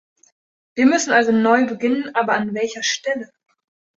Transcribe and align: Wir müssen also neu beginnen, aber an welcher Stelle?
Wir 0.73 0.87
müssen 0.87 1.11
also 1.13 1.31
neu 1.31 1.67
beginnen, 1.67 2.15
aber 2.15 2.33
an 2.33 2.55
welcher 2.55 2.81
Stelle? 2.81 3.31